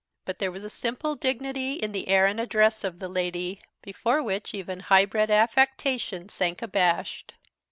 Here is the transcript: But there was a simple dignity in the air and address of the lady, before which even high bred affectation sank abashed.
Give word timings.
But 0.25 0.39
there 0.39 0.51
was 0.51 0.63
a 0.63 0.69
simple 0.71 1.13
dignity 1.13 1.73
in 1.73 1.91
the 1.91 2.07
air 2.07 2.25
and 2.25 2.39
address 2.39 2.83
of 2.83 2.97
the 2.97 3.07
lady, 3.07 3.61
before 3.83 4.23
which 4.23 4.51
even 4.51 4.79
high 4.79 5.05
bred 5.05 5.29
affectation 5.29 6.27
sank 6.27 6.63
abashed. 6.63 7.33